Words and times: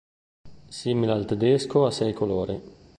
Simile 0.69 1.11
al 1.11 1.27
tedesco 1.27 1.85
a 1.85 1.91
sei 1.91 2.11
colori. 2.11 2.59